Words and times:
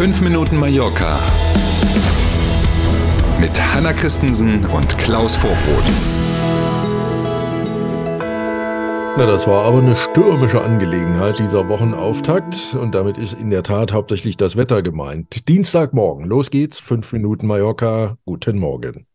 5 0.00 0.22
Minuten 0.22 0.56
Mallorca 0.56 1.20
mit 3.38 3.50
Hanna 3.60 3.92
Christensen 3.92 4.64
und 4.64 4.96
Klaus 4.96 5.36
Vorbrot. 5.36 5.84
Na, 9.18 9.26
das 9.26 9.46
war 9.46 9.66
aber 9.66 9.80
eine 9.80 9.94
stürmische 9.96 10.62
Angelegenheit, 10.62 11.38
dieser 11.38 11.68
Wochenauftakt. 11.68 12.74
Und 12.80 12.94
damit 12.94 13.18
ist 13.18 13.34
in 13.34 13.50
der 13.50 13.62
Tat 13.62 13.92
hauptsächlich 13.92 14.38
das 14.38 14.56
Wetter 14.56 14.80
gemeint. 14.80 15.46
Dienstagmorgen, 15.48 16.24
los 16.24 16.48
geht's, 16.48 16.78
5 16.78 17.12
Minuten 17.12 17.46
Mallorca, 17.46 18.16
guten 18.24 18.56
Morgen. 18.56 19.06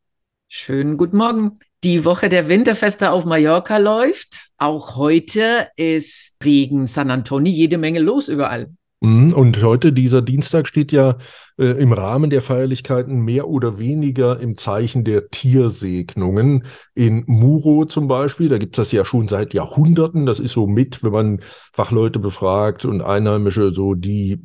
Schönen 0.49 0.97
guten 0.97 1.17
Morgen. 1.17 1.57
Die 1.83 2.05
Woche 2.05 2.29
der 2.29 2.47
Winterfeste 2.47 3.09
auf 3.09 3.25
Mallorca 3.25 3.77
läuft. 3.77 4.51
Auch 4.59 4.97
heute 4.97 5.67
ist 5.77 6.35
wegen 6.41 6.85
San 6.85 7.09
Antonio 7.09 7.51
jede 7.51 7.79
Menge 7.79 8.01
los 8.01 8.27
überall. 8.27 8.69
Mhm, 9.01 9.33
und 9.33 9.61
heute, 9.61 9.91
dieser 9.91 10.21
Dienstag, 10.21 10.67
steht 10.67 10.91
ja 10.91 11.17
äh, 11.57 11.65
im 11.65 11.93
Rahmen 11.93 12.29
der 12.29 12.41
Feierlichkeiten 12.41 13.19
mehr 13.19 13.47
oder 13.47 13.77
weniger 13.77 14.39
im 14.39 14.57
Zeichen 14.57 15.03
der 15.03 15.29
Tiersegnungen. 15.29 16.63
In 16.95 17.23
Muro 17.27 17.85
zum 17.85 18.07
Beispiel, 18.07 18.49
da 18.49 18.57
gibt 18.57 18.77
es 18.77 18.83
das 18.83 18.91
ja 18.91 19.05
schon 19.05 19.27
seit 19.27 19.53
Jahrhunderten. 19.53 20.25
Das 20.25 20.39
ist 20.39 20.53
so 20.53 20.65
mit, 20.65 21.03
wenn 21.03 21.11
man 21.11 21.39
Fachleute 21.73 22.19
befragt 22.19 22.85
und 22.85 23.01
Einheimische, 23.01 23.73
so 23.73 23.93
die, 23.95 24.39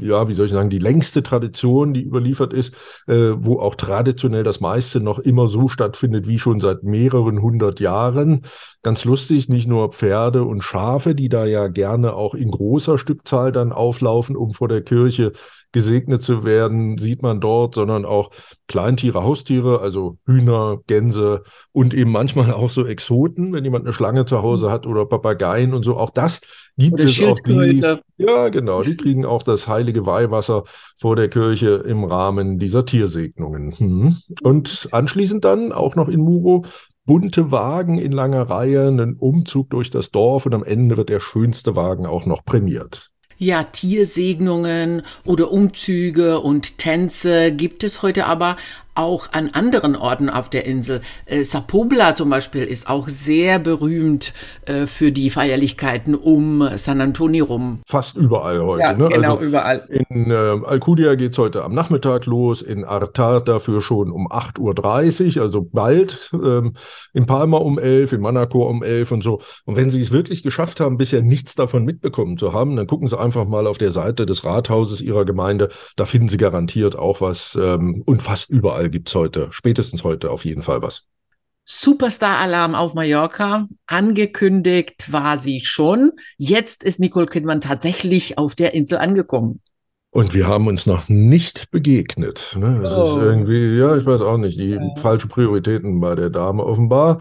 ja, 0.00 0.28
wie 0.28 0.34
soll 0.34 0.46
ich 0.46 0.52
sagen, 0.52 0.70
die 0.70 0.78
längste 0.78 1.22
Tradition, 1.22 1.92
die 1.92 2.04
überliefert 2.04 2.52
ist, 2.52 2.74
äh, 3.06 3.32
wo 3.36 3.58
auch 3.58 3.74
traditionell 3.74 4.44
das 4.44 4.60
meiste 4.60 5.00
noch 5.00 5.18
immer 5.18 5.48
so 5.48 5.68
stattfindet 5.68 6.26
wie 6.26 6.38
schon 6.38 6.60
seit 6.60 6.84
mehreren 6.84 7.42
hundert 7.42 7.80
Jahren. 7.80 8.42
Ganz 8.82 9.04
lustig, 9.04 9.48
nicht 9.48 9.66
nur 9.68 9.92
Pferde 9.92 10.44
und 10.44 10.62
Schafe, 10.62 11.14
die 11.14 11.28
da 11.28 11.44
ja 11.44 11.68
gerne 11.68 12.14
auch 12.14 12.34
in 12.34 12.50
großer 12.50 12.98
Stückzahl 12.98 13.50
dann 13.50 13.72
auflaufen, 13.72 14.05
um 14.12 14.52
vor 14.52 14.68
der 14.68 14.82
Kirche 14.82 15.32
gesegnet 15.72 16.22
zu 16.22 16.44
werden, 16.44 16.96
sieht 16.96 17.22
man 17.22 17.38
dort, 17.38 17.74
sondern 17.74 18.06
auch 18.06 18.30
Kleintiere, 18.66 19.22
Haustiere, 19.24 19.80
also 19.80 20.16
Hühner, 20.24 20.78
Gänse 20.86 21.42
und 21.72 21.92
eben 21.92 22.10
manchmal 22.10 22.50
auch 22.52 22.70
so 22.70 22.86
Exoten, 22.86 23.52
wenn 23.52 23.64
jemand 23.64 23.84
eine 23.84 23.92
Schlange 23.92 24.24
zu 24.24 24.42
Hause 24.42 24.70
hat 24.70 24.86
oder 24.86 25.04
Papageien 25.04 25.74
und 25.74 25.82
so. 25.82 25.98
Auch 25.98 26.10
das 26.10 26.40
gibt 26.78 26.94
oder 26.94 27.04
es 27.04 27.22
auch 27.22 27.38
die. 27.40 27.84
Ja, 28.16 28.48
genau, 28.48 28.82
die 28.82 28.96
kriegen 28.96 29.26
auch 29.26 29.42
das 29.42 29.68
heilige 29.68 30.06
Weihwasser 30.06 30.64
vor 30.96 31.14
der 31.14 31.28
Kirche 31.28 31.84
im 31.86 32.04
Rahmen 32.04 32.58
dieser 32.58 32.86
Tiersegnungen. 32.86 33.72
Hm. 33.72 34.16
Und 34.42 34.88
anschließend 34.92 35.44
dann 35.44 35.72
auch 35.72 35.94
noch 35.94 36.08
in 36.08 36.20
Muro 36.20 36.64
bunte 37.04 37.52
Wagen 37.52 37.98
in 37.98 38.12
langer 38.12 38.48
Reihe, 38.48 38.88
einen 38.88 39.16
Umzug 39.16 39.70
durch 39.70 39.90
das 39.90 40.10
Dorf 40.10 40.46
und 40.46 40.54
am 40.54 40.64
Ende 40.64 40.96
wird 40.96 41.08
der 41.08 41.20
schönste 41.20 41.76
Wagen 41.76 42.06
auch 42.06 42.26
noch 42.26 42.44
prämiert. 42.44 43.10
Ja, 43.38 43.64
Tiersegnungen 43.64 45.02
oder 45.24 45.50
Umzüge 45.50 46.40
und 46.40 46.78
Tänze 46.78 47.52
gibt 47.52 47.84
es 47.84 48.00
heute 48.02 48.26
aber 48.26 48.56
auch 48.96 49.32
an 49.32 49.50
anderen 49.52 49.96
Orten 49.96 50.28
auf 50.28 50.50
der 50.50 50.66
Insel. 50.66 51.00
Äh, 51.26 51.42
Sapobla 51.42 52.14
zum 52.14 52.30
Beispiel 52.30 52.64
ist 52.64 52.88
auch 52.88 53.08
sehr 53.08 53.58
berühmt 53.58 54.32
äh, 54.66 54.86
für 54.86 55.12
die 55.12 55.30
Feierlichkeiten 55.30 56.14
um 56.14 56.68
San 56.76 57.00
Antonio 57.00 57.44
rum. 57.44 57.80
Fast 57.86 58.16
überall 58.16 58.62
heute. 58.62 58.82
Ja, 58.82 58.92
ne? 58.92 59.08
genau, 59.08 59.34
also 59.34 59.44
überall. 59.44 59.86
In 59.88 60.30
äh, 60.30 60.34
Alcudia 60.34 61.14
geht 61.14 61.32
es 61.32 61.38
heute 61.38 61.64
am 61.64 61.74
Nachmittag 61.74 62.26
los, 62.26 62.62
in 62.62 62.84
Artar 62.84 63.40
dafür 63.42 63.82
schon 63.82 64.10
um 64.10 64.28
8.30 64.28 65.36
Uhr, 65.36 65.42
also 65.42 65.62
bald. 65.62 66.30
Ähm, 66.32 66.74
in 67.12 67.26
Palma 67.26 67.58
um 67.58 67.78
11, 67.78 68.12
in 68.12 68.20
Monaco 68.20 68.68
um 68.68 68.82
11 68.82 69.12
und 69.12 69.22
so. 69.22 69.40
Und 69.64 69.76
wenn 69.76 69.90
Sie 69.90 70.00
es 70.00 70.10
wirklich 70.10 70.42
geschafft 70.42 70.80
haben, 70.80 70.96
bisher 70.96 71.22
nichts 71.22 71.54
davon 71.54 71.84
mitbekommen 71.84 72.38
zu 72.38 72.52
haben, 72.52 72.76
dann 72.76 72.86
gucken 72.86 73.08
Sie 73.08 73.18
einfach 73.18 73.46
mal 73.46 73.66
auf 73.66 73.78
der 73.78 73.92
Seite 73.92 74.26
des 74.26 74.44
Rathauses 74.44 75.00
Ihrer 75.00 75.24
Gemeinde. 75.24 75.68
Da 75.96 76.04
finden 76.04 76.28
Sie 76.28 76.36
garantiert 76.36 76.96
auch 76.96 77.20
was 77.20 77.58
ähm, 77.60 78.02
und 78.04 78.22
fast 78.22 78.50
überall 78.50 78.85
überall 78.86 78.90
gibt 78.90 79.08
es 79.08 79.14
heute, 79.14 79.48
spätestens 79.50 80.04
heute 80.04 80.30
auf 80.30 80.44
jeden 80.44 80.62
Fall 80.62 80.82
was. 80.82 81.02
Superstar-Alarm 81.64 82.74
auf 82.76 82.94
Mallorca. 82.94 83.68
Angekündigt 83.86 85.12
war 85.12 85.36
sie 85.36 85.60
schon. 85.60 86.12
Jetzt 86.38 86.84
ist 86.84 87.00
Nicole 87.00 87.26
Kidman 87.26 87.60
tatsächlich 87.60 88.38
auf 88.38 88.54
der 88.54 88.72
Insel 88.72 88.98
angekommen. 88.98 89.60
Und 90.10 90.32
wir 90.32 90.46
haben 90.46 90.68
uns 90.68 90.86
noch 90.86 91.08
nicht 91.08 91.70
begegnet. 91.72 92.56
Ne? 92.56 92.82
Es 92.84 92.92
oh. 92.92 93.02
ist 93.02 93.22
irgendwie, 93.22 93.76
ja, 93.76 93.96
ich 93.96 94.06
weiß 94.06 94.20
auch 94.20 94.38
nicht, 94.38 94.58
die 94.58 94.70
ja. 94.70 94.94
falschen 94.98 95.28
Prioritäten 95.28 96.00
bei 96.00 96.14
der 96.14 96.30
Dame 96.30 96.64
offenbar. 96.64 97.20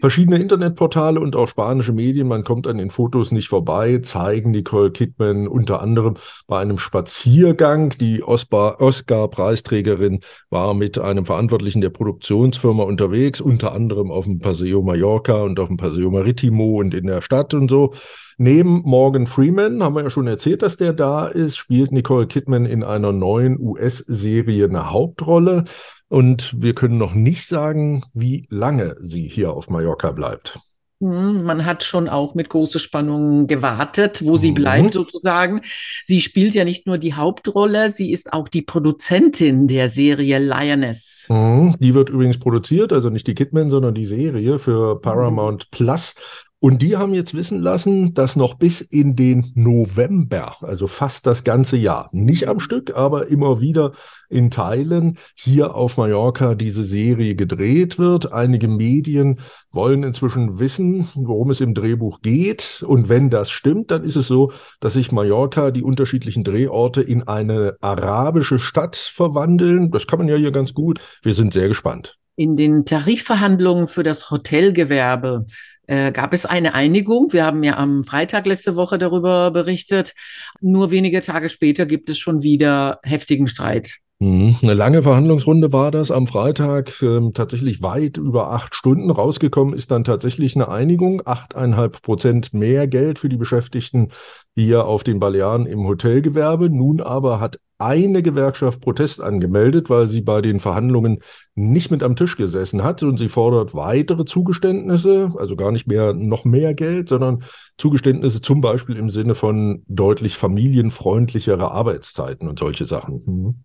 Verschiedene 0.00 0.38
Internetportale 0.38 1.20
und 1.20 1.36
auch 1.36 1.46
spanische 1.46 1.92
Medien, 1.92 2.26
man 2.26 2.42
kommt 2.42 2.66
an 2.66 2.78
den 2.78 2.88
Fotos 2.88 3.32
nicht 3.32 3.48
vorbei, 3.48 3.98
zeigen 3.98 4.50
Nicole 4.50 4.90
Kidman 4.92 5.46
unter 5.46 5.82
anderem 5.82 6.14
bei 6.46 6.58
einem 6.58 6.78
Spaziergang. 6.78 7.90
Die 8.00 8.22
Oscar-Preisträgerin 8.22 10.20
war 10.48 10.72
mit 10.72 10.98
einem 10.98 11.26
Verantwortlichen 11.26 11.82
der 11.82 11.90
Produktionsfirma 11.90 12.82
unterwegs, 12.82 13.42
unter 13.42 13.74
anderem 13.74 14.10
auf 14.10 14.24
dem 14.24 14.38
Paseo 14.38 14.80
Mallorca 14.80 15.34
und 15.42 15.60
auf 15.60 15.68
dem 15.68 15.76
Paseo 15.76 16.10
Maritimo 16.10 16.80
und 16.80 16.94
in 16.94 17.06
der 17.06 17.20
Stadt 17.20 17.52
und 17.52 17.68
so. 17.68 17.92
Neben 18.38 18.80
Morgan 18.86 19.26
Freeman, 19.26 19.82
haben 19.82 19.94
wir 19.94 20.02
ja 20.02 20.08
schon 20.08 20.26
erzählt, 20.26 20.62
dass 20.62 20.78
der 20.78 20.94
da 20.94 21.26
ist, 21.26 21.58
spielt 21.58 21.92
Nicole 21.92 22.26
Kidman 22.26 22.64
in 22.64 22.82
einer 22.82 23.12
neuen 23.12 23.60
US-Serie 23.60 24.64
eine 24.64 24.90
Hauptrolle. 24.90 25.66
Und 26.10 26.60
wir 26.60 26.74
können 26.74 26.98
noch 26.98 27.14
nicht 27.14 27.46
sagen, 27.46 28.02
wie 28.14 28.44
lange 28.50 28.96
sie 28.98 29.28
hier 29.28 29.52
auf 29.52 29.70
Mallorca 29.70 30.10
bleibt. 30.10 30.58
Hm, 31.00 31.44
man 31.44 31.64
hat 31.64 31.84
schon 31.84 32.08
auch 32.08 32.34
mit 32.34 32.48
großer 32.48 32.80
Spannung 32.80 33.46
gewartet, 33.46 34.22
wo 34.24 34.36
sie 34.36 34.50
mhm. 34.50 34.54
bleibt 34.56 34.94
sozusagen. 34.94 35.62
Sie 36.04 36.20
spielt 36.20 36.54
ja 36.54 36.64
nicht 36.64 36.86
nur 36.88 36.98
die 36.98 37.14
Hauptrolle, 37.14 37.90
sie 37.90 38.10
ist 38.10 38.32
auch 38.32 38.48
die 38.48 38.62
Produzentin 38.62 39.68
der 39.68 39.88
Serie 39.88 40.40
Lioness. 40.40 41.26
Mhm. 41.28 41.76
Die 41.78 41.94
wird 41.94 42.10
übrigens 42.10 42.38
produziert, 42.38 42.92
also 42.92 43.08
nicht 43.08 43.28
die 43.28 43.34
Kidman, 43.36 43.70
sondern 43.70 43.94
die 43.94 44.06
Serie 44.06 44.58
für 44.58 45.00
Paramount 45.00 45.66
mhm. 45.66 45.68
Plus. 45.70 46.14
Und 46.62 46.82
die 46.82 46.98
haben 46.98 47.14
jetzt 47.14 47.32
wissen 47.34 47.58
lassen, 47.58 48.12
dass 48.12 48.36
noch 48.36 48.52
bis 48.52 48.82
in 48.82 49.16
den 49.16 49.50
November, 49.54 50.56
also 50.60 50.86
fast 50.88 51.26
das 51.26 51.42
ganze 51.42 51.78
Jahr, 51.78 52.10
nicht 52.12 52.48
am 52.48 52.60
Stück, 52.60 52.94
aber 52.94 53.28
immer 53.28 53.62
wieder 53.62 53.92
in 54.28 54.50
Teilen 54.50 55.16
hier 55.34 55.74
auf 55.74 55.96
Mallorca 55.96 56.54
diese 56.54 56.84
Serie 56.84 57.34
gedreht 57.34 57.98
wird. 57.98 58.34
Einige 58.34 58.68
Medien 58.68 59.40
wollen 59.72 60.02
inzwischen 60.02 60.58
wissen, 60.58 61.08
worum 61.14 61.48
es 61.48 61.62
im 61.62 61.72
Drehbuch 61.72 62.20
geht. 62.20 62.84
Und 62.86 63.08
wenn 63.08 63.30
das 63.30 63.50
stimmt, 63.50 63.90
dann 63.90 64.04
ist 64.04 64.16
es 64.16 64.26
so, 64.26 64.52
dass 64.80 64.92
sich 64.92 65.12
Mallorca, 65.12 65.70
die 65.70 65.82
unterschiedlichen 65.82 66.44
Drehorte 66.44 67.00
in 67.00 67.26
eine 67.26 67.76
arabische 67.80 68.58
Stadt 68.58 68.96
verwandeln. 68.96 69.90
Das 69.92 70.06
kann 70.06 70.18
man 70.18 70.28
ja 70.28 70.36
hier 70.36 70.52
ganz 70.52 70.74
gut. 70.74 71.00
Wir 71.22 71.32
sind 71.32 71.54
sehr 71.54 71.68
gespannt. 71.68 72.18
In 72.40 72.56
den 72.56 72.86
Tarifverhandlungen 72.86 73.86
für 73.86 74.02
das 74.02 74.30
Hotelgewerbe 74.30 75.44
äh, 75.86 76.10
gab 76.10 76.32
es 76.32 76.46
eine 76.46 76.72
Einigung. 76.72 77.34
Wir 77.34 77.44
haben 77.44 77.62
ja 77.62 77.76
am 77.76 78.02
Freitag 78.02 78.46
letzte 78.46 78.76
Woche 78.76 78.96
darüber 78.96 79.50
berichtet. 79.50 80.14
Nur 80.62 80.90
wenige 80.90 81.20
Tage 81.20 81.50
später 81.50 81.84
gibt 81.84 82.08
es 82.08 82.18
schon 82.18 82.42
wieder 82.42 82.98
heftigen 83.02 83.46
Streit. 83.46 83.98
Mhm. 84.20 84.56
Eine 84.62 84.72
lange 84.72 85.02
Verhandlungsrunde 85.02 85.74
war 85.74 85.90
das 85.90 86.10
am 86.10 86.26
Freitag, 86.26 87.02
ähm, 87.02 87.34
tatsächlich 87.34 87.82
weit 87.82 88.16
über 88.16 88.52
acht 88.52 88.74
Stunden. 88.74 89.10
Rausgekommen 89.10 89.74
ist 89.74 89.90
dann 89.90 90.04
tatsächlich 90.04 90.56
eine 90.56 90.70
Einigung, 90.70 91.20
achteinhalb 91.26 92.00
Prozent 92.00 92.54
mehr 92.54 92.88
Geld 92.88 93.18
für 93.18 93.28
die 93.28 93.36
Beschäftigten 93.36 94.08
hier 94.54 94.86
auf 94.86 95.04
den 95.04 95.20
Balearen 95.20 95.66
im 95.66 95.84
Hotelgewerbe. 95.84 96.70
Nun 96.70 97.02
aber 97.02 97.38
hat 97.38 97.58
eine 97.80 98.22
Gewerkschaft 98.22 98.80
Protest 98.80 99.20
angemeldet, 99.20 99.90
weil 99.90 100.08
sie 100.08 100.20
bei 100.20 100.42
den 100.42 100.60
Verhandlungen 100.60 101.20
nicht 101.54 101.90
mit 101.90 102.02
am 102.02 102.16
Tisch 102.16 102.36
gesessen 102.36 102.82
hat 102.82 103.02
und 103.02 103.18
sie 103.18 103.28
fordert 103.28 103.74
weitere 103.74 104.24
Zugeständnisse, 104.24 105.32
also 105.36 105.56
gar 105.56 105.72
nicht 105.72 105.86
mehr 105.86 106.12
noch 106.12 106.44
mehr 106.44 106.74
Geld, 106.74 107.08
sondern 107.08 107.44
Zugeständnisse 107.78 108.40
zum 108.40 108.60
Beispiel 108.60 108.96
im 108.96 109.10
Sinne 109.10 109.34
von 109.34 109.82
deutlich 109.88 110.36
familienfreundlichere 110.36 111.70
Arbeitszeiten 111.70 112.48
und 112.48 112.58
solche 112.58 112.86
Sachen. 112.86 113.22
Mhm. 113.26 113.64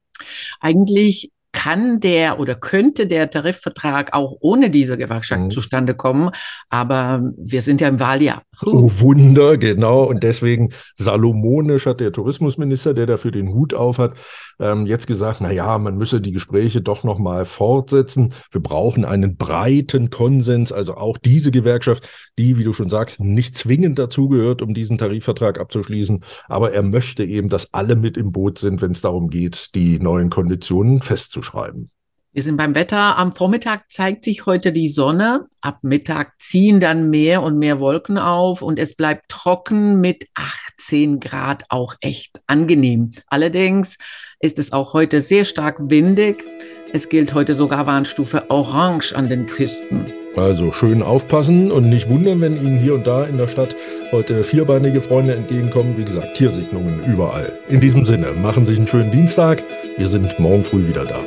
Eigentlich 0.59 1.31
kann 1.55 2.01
der 2.01 2.37
oder 2.39 2.53
könnte 2.53 3.07
der 3.07 3.29
Tarifvertrag 3.29 4.13
auch 4.13 4.35
ohne 4.41 4.69
diese 4.69 4.97
Gewerkschaft 4.97 5.43
mhm. 5.43 5.49
zustande 5.49 5.95
kommen. 5.95 6.29
Aber 6.69 7.31
wir 7.37 7.61
sind 7.61 7.79
ja 7.79 7.87
im 7.87 7.99
Wahljahr. 8.01 8.43
Oh 8.61 8.91
Wunder, 8.99 9.57
genau. 9.57 10.03
Und 10.03 10.21
deswegen 10.21 10.73
salomonisch 10.95 11.85
hat 11.85 12.01
der 12.01 12.11
Tourismusminister, 12.11 12.93
der 12.93 13.05
dafür 13.05 13.31
den 13.31 13.53
Hut 13.53 13.73
auf 13.73 13.99
hat, 13.99 14.15
ähm, 14.59 14.85
jetzt 14.85 15.07
gesagt, 15.07 15.39
na 15.41 15.51
ja, 15.51 15.77
man 15.77 15.97
müsse 15.97 16.19
die 16.19 16.31
Gespräche 16.31 16.81
doch 16.81 17.03
noch 17.03 17.19
mal 17.19 17.45
fortsetzen. 17.45 18.33
Wir 18.51 18.61
brauchen 18.61 19.05
einen 19.05 19.37
breiten 19.37 20.09
Konsens. 20.09 20.73
Also 20.73 20.95
auch 20.95 21.17
diese 21.17 21.51
Gewerkschaft, 21.51 22.07
die, 22.37 22.57
wie 22.57 22.65
du 22.65 22.73
schon 22.73 22.89
sagst, 22.89 23.21
nicht 23.21 23.55
zwingend 23.55 23.97
dazugehört, 23.97 24.61
um 24.61 24.73
diesen 24.73 24.97
Tarifvertrag 24.97 25.59
abzuschließen. 25.59 26.23
Aber 26.47 26.73
er 26.73 26.83
möchte 26.83 27.23
eben, 27.23 27.47
dass 27.47 27.73
alle 27.73 27.95
mit 27.95 28.17
im 28.17 28.33
Boot 28.33 28.59
sind, 28.59 28.81
wenn 28.81 28.91
es 28.91 29.01
darum 29.01 29.29
geht, 29.29 29.73
die 29.73 29.99
neuen 29.99 30.29
Konditionen 30.29 31.01
festzuschreiben. 31.45 31.89
Wir 32.33 32.43
sind 32.43 32.57
beim 32.57 32.75
Wetter. 32.75 33.17
Am 33.17 33.31
Vormittag 33.31 33.89
zeigt 33.89 34.25
sich 34.25 34.45
heute 34.45 34.73
die 34.73 34.89
Sonne. 34.89 35.47
Ab 35.61 35.79
Mittag 35.83 36.33
ziehen 36.37 36.81
dann 36.81 37.09
mehr 37.09 37.41
und 37.41 37.57
mehr 37.57 37.79
Wolken 37.79 38.17
auf 38.17 38.61
und 38.61 38.77
es 38.77 38.95
bleibt 38.95 39.29
trocken 39.29 40.01
mit 40.01 40.25
18 40.35 41.21
Grad 41.21 41.63
auch 41.69 41.95
echt 42.01 42.41
angenehm. 42.47 43.11
Allerdings 43.27 43.97
ist 44.41 44.59
es 44.59 44.73
auch 44.73 44.91
heute 44.91 45.21
sehr 45.21 45.45
stark 45.45 45.77
windig. 45.79 46.43
Es 46.91 47.07
gilt 47.07 47.33
heute 47.33 47.53
sogar 47.53 47.87
Warnstufe 47.87 48.49
Orange 48.49 49.15
an 49.15 49.29
den 49.29 49.45
Küsten. 49.45 50.24
Also 50.35 50.73
schön 50.73 51.01
aufpassen 51.01 51.71
und 51.71 51.87
nicht 51.87 52.09
wundern, 52.09 52.41
wenn 52.41 52.57
Ihnen 52.57 52.77
hier 52.77 52.95
und 52.95 53.07
da 53.07 53.23
in 53.23 53.37
der 53.37 53.47
Stadt 53.47 53.75
heute 54.11 54.43
vierbeinige 54.43 55.01
Freunde 55.01 55.33
entgegenkommen. 55.33 55.97
Wie 55.97 56.05
gesagt, 56.05 56.35
Tiersegnungen 56.35 57.01
überall. 57.05 57.53
In 57.69 57.79
diesem 57.79 58.05
Sinne, 58.05 58.33
machen 58.33 58.65
Sie 58.65 58.71
sich 58.71 58.79
einen 58.79 58.87
schönen 58.87 59.11
Dienstag. 59.11 59.63
Wir 59.97 60.07
sind 60.07 60.37
morgen 60.39 60.63
früh 60.63 60.87
wieder 60.87 61.05
da. 61.05 61.21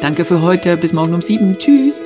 Danke 0.00 0.24
für 0.24 0.42
heute. 0.42 0.76
Bis 0.76 0.92
morgen 0.92 1.14
um 1.14 1.22
sieben. 1.22 1.58
Tschüss. 1.58 2.00